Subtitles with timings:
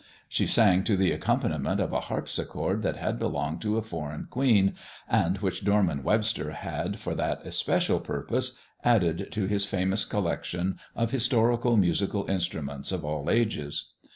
[0.27, 4.73] She sang to the accompaniment of a harpsichord that had belonged to a foreign queen,
[5.07, 11.11] and which Dorman Webster had, for that especial purpose, added to his famous collection of
[11.11, 13.91] historical musical instruments of all ages.